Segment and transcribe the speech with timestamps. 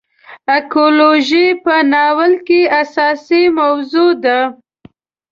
[0.57, 4.39] اکولوژي په ناول کې اساسي موضوع ده.